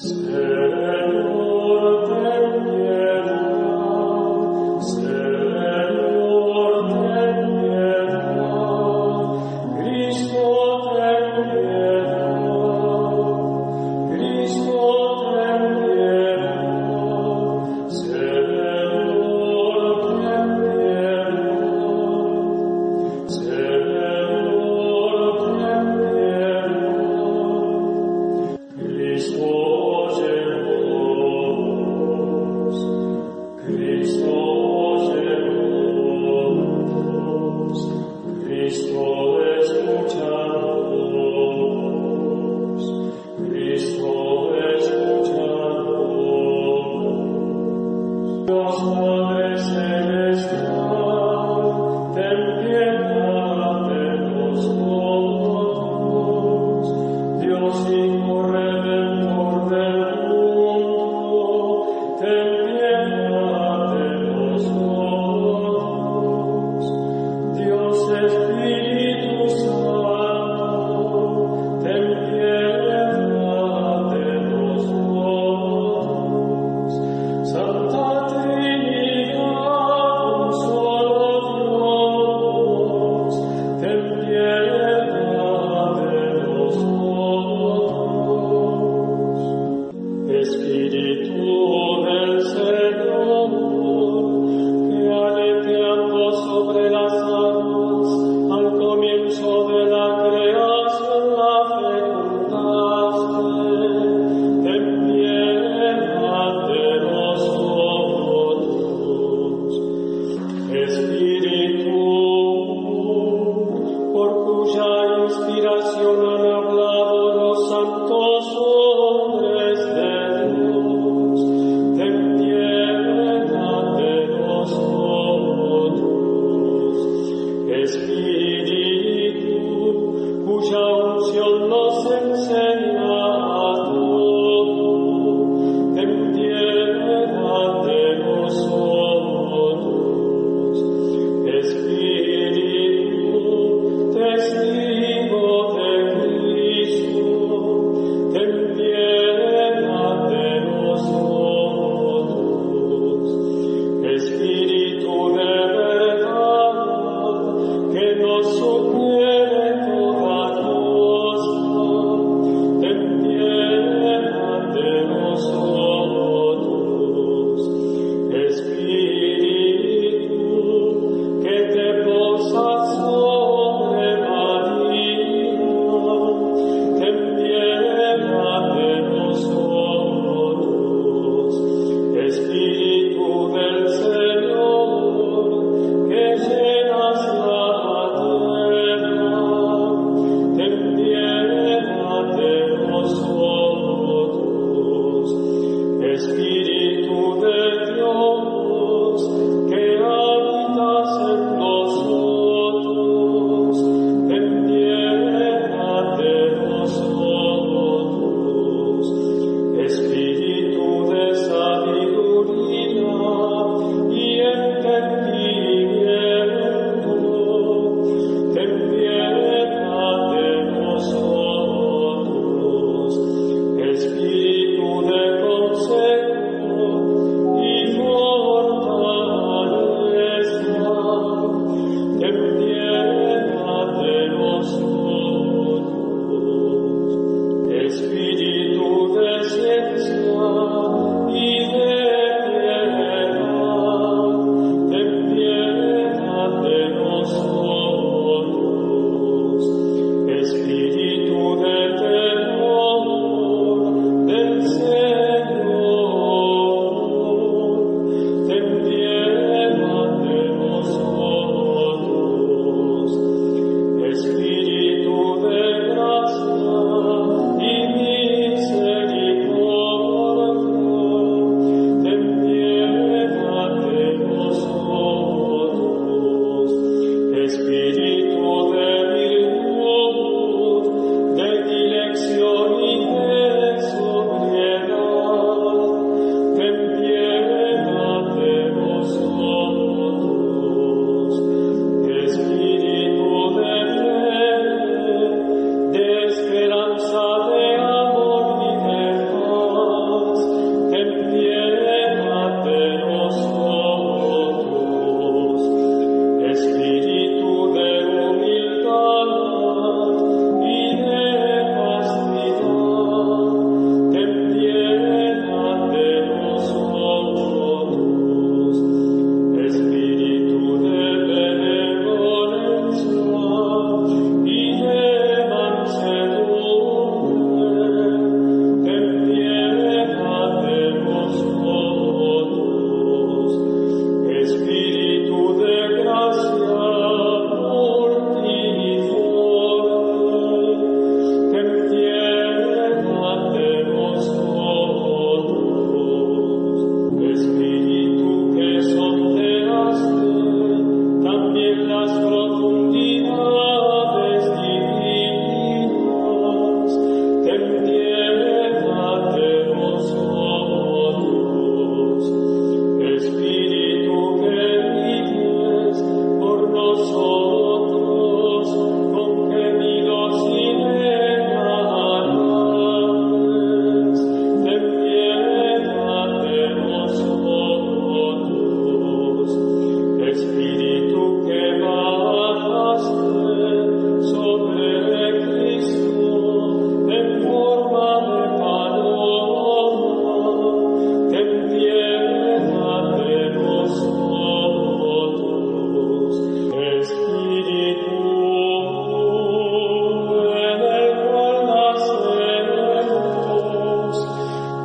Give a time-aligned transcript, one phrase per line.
[0.00, 3.09] Sed orte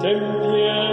[0.05, 0.21] 행
[0.53, 0.84] 리